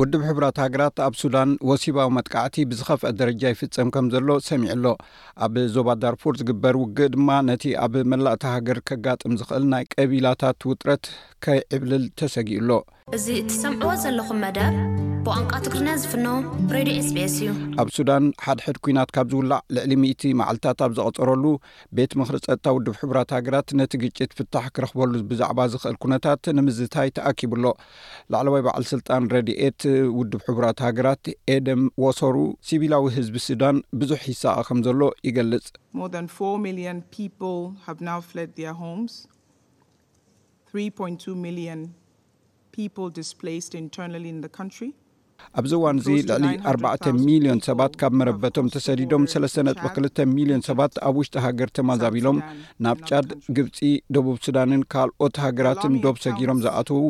ውድብ 0.00 0.22
ሕብራት 0.28 0.56
ሃገራት 0.62 0.96
ኣብ 1.06 1.14
ሱዳን 1.20 1.50
ወሲባዊ 1.68 2.08
መጥቃዕቲ 2.16 2.56
ብዝኸፍአት 2.70 3.14
ደረጃ 3.20 3.42
ይፍጸም 3.52 3.88
ከም 3.94 4.06
ዘሎ 4.14 4.28
ሰሚዑኣሎ 4.48 4.84
ኣብ 5.46 5.54
ዞባ 5.74 5.88
ዳርፉርድ 6.04 6.38
ዝግበር 6.42 6.76
ውግእ 6.82 7.10
ድማ 7.14 7.28
ነቲ 7.48 7.64
ኣብ 7.84 7.94
መላእቲ 8.12 8.42
ሃገር 8.56 8.80
ከጋጥም 8.90 9.36
ዝኽእል 9.42 9.64
ናይ 9.74 9.84
ቀቢላታት 9.94 10.58
ውጥረት 10.72 11.04
ከይዕብልል 11.46 12.04
ተሰጊእሎ 12.20 12.70
እዚ 13.18 13.26
እትሰምዕዎ 13.44 13.92
ዘለኹም 14.04 14.40
መደር 14.44 14.74
ኣብ 17.82 17.88
ሱዳን 17.96 18.24
ሓድሕድ 18.46 18.76
ኩናት 18.86 19.10
ካብ 19.16 19.26
ዝውላዕ 19.32 19.60
ልዕሊ 19.74 19.92
1እቲ 19.98 20.22
መዓልትታት 20.40 20.80
ኣብ 20.86 20.90
ዘቐጸረሉ 20.96 21.44
ቤት 21.98 22.12
ምኽሪ 22.20 22.36
ጸጥታ 22.46 22.66
ውድብ 22.76 22.94
ሕቡራት 23.02 23.30
ሃገራት 23.36 23.68
ነቲ 23.80 23.92
ግጭት 24.02 24.32
ፍታሕ 24.38 24.66
ክረኽበሉ 24.76 25.12
ብዛዕባ 25.30 25.58
ዝኽእል 25.72 25.96
ኩነታት 26.04 26.42
ንምዝታይ 26.56 27.08
ተኣኪቡኣሎ 27.18 27.64
ላዕለዋይ 28.34 28.64
በዕል 28.66 28.84
ስልጣን 28.92 29.28
ረድኤት 29.34 29.80
ውድብ 30.18 30.42
ሕቡራት 30.48 30.82
ሃገራት 30.86 31.30
ኤደም 31.54 31.82
ዎሰሩ 32.04 32.36
ሲቪላዊ 32.70 33.06
ህዝቢ 33.16 33.38
ሱዳን 33.46 33.78
ብዙሕ 34.02 34.20
ሒሰቐ 34.32 34.56
ከም 34.68 34.82
ዘሎ 34.88 35.08
ይገልጽ40 35.28 36.52
ኣብዚዋንዚ 45.60 46.06
ልዕሊ 46.28 46.46
4 46.68 47.10
ሚልዮን 47.26 47.60
ሰባት 47.66 47.92
ካብ 48.00 48.12
መረበቶም 48.20 48.66
ተሰዲዶም 48.74 49.24
ሰለስ 49.32 49.54
ነጥበ2ል 49.66 50.18
ሚልዮን 50.36 50.62
ሰባት 50.68 50.94
ኣብ 51.08 51.14
ውሽጢ 51.20 51.34
ሃገር 51.44 51.68
ተማዛቢሎም 51.78 52.38
ናብ 52.84 52.98
ጫድ 53.08 53.28
ግብፂ 53.56 53.78
ደቡብ 54.14 54.36
ሱዳንን 54.46 54.82
ካልኦት 54.94 55.36
ሃገራትን 55.44 55.94
ዶብ 56.06 56.16
ሰጊሮም 56.24 56.60
ዝኣተዉ 56.64 57.02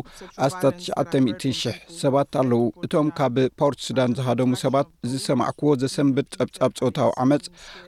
ኣስታት 0.46 0.76
99000 1.04 1.96
ሰባት 2.02 2.30
ኣለዉ 2.42 2.62
እቶም 2.86 3.08
ካብ 3.20 3.36
ፖርት 3.62 3.80
ሱዳን 3.88 4.16
ዝሃደሙ 4.20 4.50
ሰባት 4.64 4.90
ዝሰማዕክዎ 5.12 5.70
ዘሰንብድ 5.84 6.28
ጸብጻብ 6.36 6.72
ፆወታዊ 6.82 7.10
ዓመፅ 7.24 7.44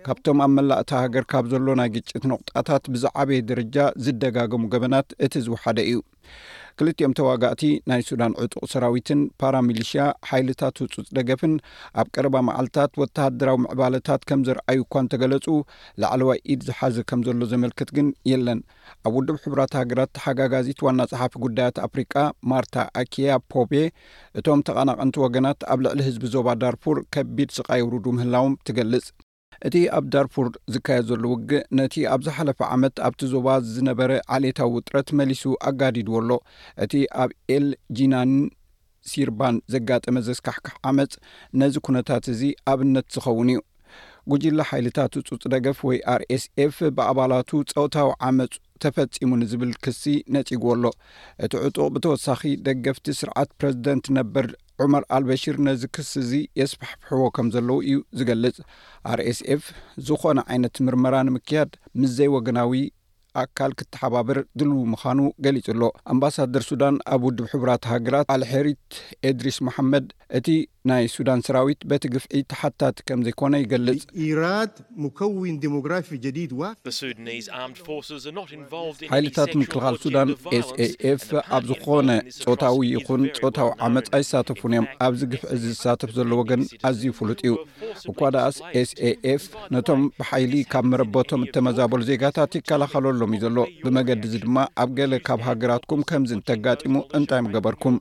ካብቶም 0.09 0.41
ኣብ 0.47 0.53
መላእእቲ 0.59 0.91
ሃገር 1.03 1.27
ካብ 1.35 1.45
ዘሎ 1.55 1.69
ናይ 1.83 1.91
ግጭት 1.97 2.23
ነቁጣታት 2.35 2.85
ብዛ 2.97 3.05
ዓበየ 3.23 3.47
ድረጃ 3.53 3.77
ዝደጋገሙ 4.07 4.63
ገበናት 4.75 5.09
እቲ 5.27 5.35
ዝውሓደ 5.49 5.79
እዩ 5.91 5.99
ክልቲኦም 6.81 7.13
ተዋጋእቲ 7.19 7.63
ናይ 7.91 8.01
ሱዳን 8.09 8.33
ዕጡቕ 8.43 8.63
ሰራዊትን 8.73 9.21
ፓራ 9.41 9.57
ሚሊሽያ 9.69 10.03
ሓይልታት 10.31 10.81
ህፁጽ 10.83 11.07
ደገፍን 11.19 11.55
ኣብ 12.01 12.07
ቀረባ 12.15 12.37
መዓልትታት 12.49 12.99
ወተሃድራዊ 13.03 13.57
ምዕባለታት 13.65 14.23
ከም 14.31 14.41
ዘርአይ 14.49 14.79
እኳ 14.85 14.93
ን 15.05 15.09
ተገለጹ 15.13 15.47
ላዕለዋ 16.03 16.31
ኢድ 16.55 16.61
ዝሓዘ 16.69 16.97
ከም 17.13 17.23
ዘሎ 17.29 17.41
ዘመልክት 17.55 17.93
ግን 17.99 18.09
የለን 18.31 18.61
ኣብ 19.09 19.15
ውድብ 19.19 19.39
ሕቡራት 19.45 19.75
ሃገራት 19.81 20.13
ተሓጋጋዚት 20.19 20.83
ዋና 20.89 21.01
ጸሓፊ 21.13 21.35
ጉዳያት 21.47 21.79
ኣፍሪቃ 21.87 22.15
ማርታ 22.53 22.77
ኣኪያ 23.05 23.39
ፖቤ 23.55 23.73
እቶም 24.41 24.63
ተቓናቐንቲ 24.71 25.19
ወገናት 25.27 25.61
ኣብ 25.75 25.81
ልዕሊ 25.87 26.01
ህዝቢ 26.09 26.25
ዞባ 26.37 26.49
ዳርፑር 26.65 26.99
ከቢድ 27.17 27.51
ዝቃየብሩ 27.59 27.97
ዱ 28.07 28.13
ምህላውም 28.19 28.59
ትገልጽ 28.71 29.09
እቲ 29.67 29.77
ኣብ 29.97 30.05
ዳርፉርድ 30.15 30.55
ዝካየድ 30.75 31.05
ዘሎ 31.11 31.23
ውግእ 31.33 31.63
ነቲ 31.79 31.95
ኣብዝ 32.15 32.27
ሓለፈ 32.37 32.59
ዓመት 32.75 32.95
ኣብቲ 33.07 33.21
ዞባ 33.33 33.47
ዝነበረ 33.75 34.11
ዓሌታዊ 34.37 34.71
ውጥረት 34.79 35.09
መሊሱ 35.19 35.43
ኣጋዲድዎ 35.69 36.15
ኣሎ 36.23 36.31
እቲ 36.85 36.93
ኣብ 37.23 37.31
ኤል 37.55 37.67
ጂናን 37.99 38.33
ሲርባን 39.13 39.57
ዘጋጠመ 39.73 40.15
ዘስካሕካ 40.29 40.69
ዓመፅ 40.91 41.13
ነዚ 41.63 41.75
ኩነታት 41.89 42.25
እዚ 42.35 42.43
ኣብነት 42.73 43.07
ዝኸውን 43.17 43.51
እዩ 43.55 43.63
ጉጅላ 44.31 44.61
ሓይልታት 44.69 45.15
ፅፅ 45.27 45.43
ደገፍ 45.53 45.81
ወይ 45.89 45.99
አር 46.13 46.23
ኤስኤፍ 46.37 46.77
ብኣባላቱ 46.97 47.51
ፀውታዊ 47.73 48.09
ዓመፁ 48.29 48.53
ተፈፂሙ 48.85 49.31
ንዝብል 49.43 49.71
ክሲ 49.85 50.03
ነጺግዎ 50.35 50.71
ኣሎ 50.77 50.85
እቲ 51.45 51.53
ዕጡቅ 51.67 51.87
ብተወሳኺ 51.97 52.41
ደገፍቲ 52.69 53.07
ስርዓት 53.21 53.51
ፕረዚደንት 53.59 54.07
ነበር 54.19 54.49
ዑማር 54.85 55.05
አልበሺር 55.17 55.57
ነዚ 55.67 55.83
ክስ 55.97 56.09
እዙ 56.23 56.31
የስፋሕፍሕዎ 56.61 57.25
ከም 57.37 57.47
ዘለዉ 57.55 57.77
እዩ 57.85 57.95
ዝገልጽ 58.21 58.57
ርኤስኤf 59.19 59.63
ዝኾነ 60.07 60.39
ዓይነት 60.53 60.77
ምርመራ 60.87 61.15
ንምክያድ 61.29 61.71
ምስዘይ 62.01 62.31
ወገናዊ 62.37 62.73
ኣካል 63.45 63.73
ክተሓባብር 63.79 64.39
ድልው 64.61 64.81
ምኻኑ 64.93 65.19
ገሊጹ 65.45 65.67
ኣሎ 65.75 65.83
ኣምባሳደር 66.13 66.63
ሱዳን 66.71 66.95
ኣብ 67.15 67.23
ውድብ 67.29 67.47
ሕቡራት 67.53 67.85
ሃገራት 67.93 68.29
ኣልሔሪት 68.37 68.83
ኤድሪስ 69.31 69.59
መሓመድ 69.67 70.07
እቲ 70.39 70.49
ናይ 70.91 71.05
ሱዳን 71.15 71.41
ሰራዊት 71.47 71.81
በቲ 71.91 72.05
ግፍዒ 72.15 72.41
ተሓታት 72.53 72.97
ከም 73.07 73.21
ዘይኮነ 73.27 73.55
ይገልጽ 73.63 74.03
ሓይልታት 79.13 79.53
ምክልኻል 79.63 79.97
ሱዳን 80.05 80.29
ኤስ 80.59 80.69
ኤ 80.85 80.89
ኤፍ 81.13 81.25
ኣብ 81.57 81.65
ዝኾነ 81.71 82.09
ፆታዊ 82.47 82.79
ይኹን 82.95 83.23
ፆታዊ 83.43 83.71
ዓመፅ 83.87 84.07
ኣይሳተፉን 84.19 84.75
እዮም 84.77 84.87
ኣብዚ 85.07 85.21
ግፍዒ 85.33 85.51
ዝሳተፍ 85.65 86.13
ዘለዎ 86.19 86.41
ግን 86.51 86.63
ኣዝ 86.91 87.01
ይፍሉጥ 87.11 87.41
እዩ 87.49 87.57
እኳ 88.13 88.21
ዳኣስ 88.37 88.59
ኤስ 88.83 88.93
ኤኤፍ 89.11 89.45
ነቶም 89.77 90.03
ብሓይሊ 90.21 90.55
ካብ 90.75 90.87
መረበቶም 90.93 91.43
እተመዛበሉ 91.49 92.01
ዜጋታት 92.13 92.55
ይከላኸለሎ 92.61 93.21
እዩ 93.29 93.37
ዘሎ 93.43 93.59
ብመገዲ 93.85 94.23
እዚ 94.29 94.35
ድማ 94.43 94.57
ኣብ 94.83 94.91
ገለ 94.99 95.13
ካብ 95.27 95.41
ሃገራትኩም 95.49 96.01
ከምዚ 96.09 96.31
እንተጋጢሙ 96.37 96.95
እንታይ 97.19 97.41
ምገበርኩም 97.47 97.97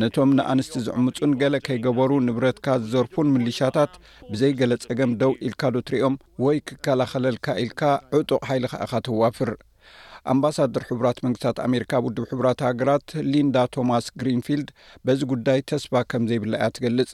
ነቶም 0.00 0.30
ንኣንስቲ 0.38 0.74
ዝዕምፁን 0.86 1.32
ገለ 1.40 1.54
ከይገበሩ 1.66 2.10
ንብረትካ 2.26 2.66
ዝዘርፉን 2.82 3.32
ምሊሻታት 3.36 3.92
ብዘይገለ 4.32 4.72
ጸገም 4.84 5.12
ደው 5.22 5.34
ኢልካዶ 5.48 5.74
ትርኦም 5.88 6.16
ወይ 6.44 6.58
ክከላኸለልካ 6.68 7.46
ኢልካ 7.64 7.80
ዕጡቕ 8.20 8.40
ኃይሊካ 8.50 8.74
ኢኻ 8.86 8.92
ተዋፍር 9.08 9.52
ኣምባሳደር 10.32 10.82
ሕቡራት 10.88 11.18
መንግስታት 11.24 11.56
ኣሜሪካ 11.66 11.92
ብውድብ 12.04 12.24
ሕቡራት 12.30 12.60
ሃገራት 12.66 13.06
ሊንዳ 13.32 13.56
ቶማስ 13.74 14.06
ግሪንፊልድ 14.20 14.68
በዚ 15.06 15.20
ጉዳይ 15.32 15.60
ተስፋ 15.70 15.92
ከም 16.10 16.24
ዘይብላ 16.30 16.52
እያ 16.58 16.68
ትገልጽ 16.78 17.10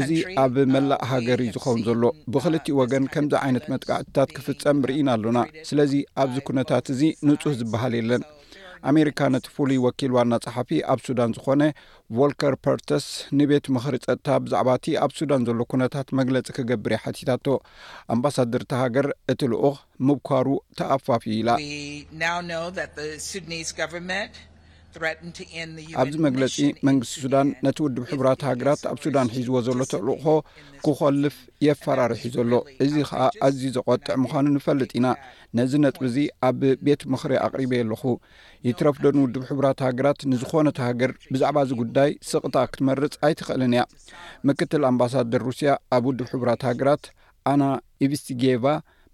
እዚ 0.00 0.20
ኣብ 0.44 0.56
መላእ 0.76 1.02
ሃገር 1.12 1.40
እዩ 1.46 1.52
ዝኸውን 1.56 1.82
ዘሎ 1.88 2.02
ብኽልቲኡ 2.34 2.76
ወገን 2.82 3.06
ከምዚ 3.14 3.34
ዓይነት 3.44 3.66
መጥቃዕትታት 3.74 4.32
ክፍጸም 4.38 4.84
ርኢና 4.90 5.08
ኣሎና 5.16 5.38
ስለዚ 5.70 5.92
ኣብዚ 6.24 6.36
uh, 6.42 6.46
ኩነታት 6.48 6.84
እዚ 6.96 7.02
ንጹህ 7.28 7.56
ዝበሃል 7.60 7.92
የለን 8.00 8.22
ኣሜሪካ 8.90 9.20
ነቲ 9.34 9.46
ፍሉይ 9.54 9.78
ወኪል 9.84 10.10
ዋልና 10.16 10.34
ጸሓፊ 10.44 10.70
ኣብ 10.92 10.98
ሱዳን 11.06 11.30
ዝኾነ 11.36 11.62
ዋልኬር 12.18 12.54
ፐርተስ 12.64 13.06
ንቤት 13.38 13.66
ምኽሪ 13.76 13.94
ጸጥታ 14.04 14.28
ብዛዕባ 14.44 14.68
እቲ 14.78 14.86
ኣብ 15.04 15.12
ሱዳን 15.18 15.44
ዘሎ 15.48 15.60
ኩነታት 15.72 16.08
መግለጺ 16.18 16.46
ክገብር 16.58 16.92
የ 16.96 17.00
ሓቲታቶ 17.04 17.46
ኣምባሳድር 18.14 18.64
ተ 18.72 18.82
ሃገር 18.82 19.08
እቲ 19.34 19.40
ልኡኽ 19.54 19.76
ምብኳሩ 20.08 20.48
ተኣፋፍ 20.80 21.22
ዩ 21.30 21.34
ኢላ 21.40 21.48
ኣብዚ 26.02 26.14
መግለፂ 26.26 26.56
መንግስቲ 26.88 27.12
ሱዳን 27.24 27.48
ነቲ 27.64 27.76
ውድብ 27.84 28.04
ሕቡራት 28.10 28.40
ሃገራት 28.48 28.80
ኣብ 28.90 28.98
ሱዳን 29.04 29.30
ሒዝዎ 29.34 29.56
ዘሎ 29.66 29.82
ተልቕኾ 29.90 30.24
ክኸልፍ 30.84 31.36
የፈራርሒ 31.66 32.22
ዘሎ 32.36 32.52
እዚ 32.84 32.94
ከዓ 33.08 33.24
ኣዝዩ 33.46 33.66
ዘቆጥዕ 33.76 34.14
ምዃኑ 34.22 34.46
ንፈልጥ 34.56 34.90
ኢና 35.00 35.06
ነዚ 35.60 35.72
ነጥብ 35.84 36.02
እዚ 36.10 36.16
ኣብ 36.48 36.62
ቤት 36.88 37.02
ምክሪ 37.14 37.32
ኣቕሪበ 37.46 37.72
ኣለኹ 37.82 38.02
ይትረፍዶን 38.68 39.20
ውድብ 39.24 39.44
ሕቡራት 39.50 39.80
ሃገራት 39.88 40.20
ንዝኾነትሃገር 40.32 41.12
ብዛዕባ 41.34 41.56
እዚ 41.66 41.72
ጉዳይ 41.82 42.12
ስቕታ 42.32 42.56
ክትመርፅ 42.74 43.14
ኣይትኽእልን 43.28 43.74
እያ 43.78 43.84
ምክትል 44.50 44.84
ኣምባሳደር 44.92 45.44
ሩስያ 45.50 45.72
ኣብ 45.96 46.06
ውድብ 46.10 46.26
ሕቡራት 46.34 46.64
ሃገራት 46.70 47.04
ኣና 47.52 47.62
ኢቭስትጌቫ 48.06 48.64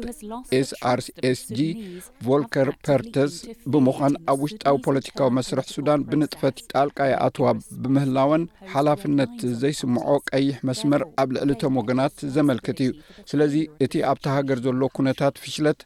ኤስአር 0.59 0.99
ስ 1.41 1.43
ጂ 1.57 1.59
ቮልከር 2.27 2.69
ፐርተስ 2.87 3.33
ብምኳን 3.73 4.13
ኣብ 4.33 4.39
ውሽጣዊ 4.47 4.75
ፖለቲካዊ 4.89 5.29
መስርሒ 5.39 5.67
ሱዳን 5.77 5.99
ብንጥፈት 6.09 6.57
ጣልቃይ 6.73 7.11
ኣትዋ 7.27 7.47
ብምህላወን 7.83 8.43
ሓላፍነት 8.73 9.33
ዘይስምዖ 9.61 10.05
ቀይሕ 10.31 10.55
መስመር 10.69 11.01
ኣብ 11.23 11.29
ልዕሊቶም 11.37 11.73
ወገናት 11.81 12.15
ዘመልክት 12.35 12.77
እዩ 12.85 12.89
ስለዚ 13.31 13.53
እቲ 13.85 13.93
ኣብተሃገር 14.11 14.57
ዘሎ 14.65 14.81
ኩነታት 14.97 15.35
ፍሽለት 15.43 15.79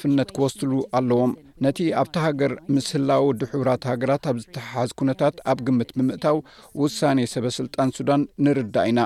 ፍነት 0.00 0.28
ክወስሉ 0.36 0.70
ኣለዎም 0.98 1.32
ነቲ 1.64 1.78
ኣብቲ 2.00 2.14
ሃገር 2.24 2.52
ምስ 2.74 2.88
ህላዊ 2.96 3.24
ድሕብራት 3.40 3.82
ሃገራት 3.90 4.24
ኣብ 4.30 4.36
ዝተሓሓዝ 4.42 4.90
ኩነታት 5.00 5.34
ኣብ 5.52 5.58
ግምት 5.68 5.90
ብምእታው 5.98 6.38
ውሳኔ 6.82 7.18
ሰበ 7.34 7.44
ስልጣን 7.60 7.94
ሱዳን 7.98 8.22
ንርዳእ 8.46 8.88
ኢና 8.92 9.00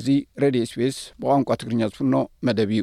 እዚ 0.00 0.06
ሬድዮ 0.44 0.62
ስፔስ 0.72 0.98
ብቋንቋ 1.22 1.48
ትግርኛ 1.62 1.82
ዝፍኖ 1.92 2.14
መደብ 2.48 2.72
እዩ 2.78 2.82